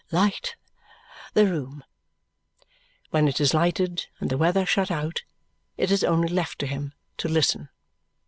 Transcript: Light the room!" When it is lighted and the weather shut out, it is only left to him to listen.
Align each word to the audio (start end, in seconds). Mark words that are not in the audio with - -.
Light 0.11 0.55
the 1.35 1.45
room!" 1.45 1.83
When 3.11 3.27
it 3.27 3.39
is 3.39 3.53
lighted 3.53 4.07
and 4.19 4.31
the 4.31 4.37
weather 4.39 4.65
shut 4.65 4.89
out, 4.89 5.21
it 5.77 5.91
is 5.91 6.03
only 6.03 6.27
left 6.29 6.57
to 6.61 6.65
him 6.65 6.93
to 7.17 7.27
listen. 7.29 7.69